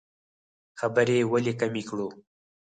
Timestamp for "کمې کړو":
1.59-2.07